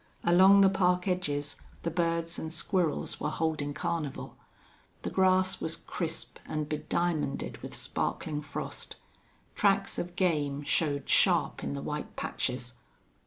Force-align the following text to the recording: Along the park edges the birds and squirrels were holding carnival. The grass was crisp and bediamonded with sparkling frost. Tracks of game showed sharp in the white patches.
Along 0.23 0.61
the 0.61 0.69
park 0.71 1.07
edges 1.07 1.57
the 1.83 1.91
birds 1.91 2.39
and 2.39 2.51
squirrels 2.51 3.19
were 3.19 3.29
holding 3.29 3.71
carnival. 3.75 4.35
The 5.03 5.11
grass 5.11 5.61
was 5.61 5.75
crisp 5.75 6.39
and 6.47 6.67
bediamonded 6.67 7.57
with 7.61 7.75
sparkling 7.75 8.41
frost. 8.41 8.95
Tracks 9.53 9.99
of 9.99 10.15
game 10.15 10.63
showed 10.63 11.07
sharp 11.07 11.63
in 11.63 11.75
the 11.75 11.83
white 11.83 12.15
patches. 12.15 12.73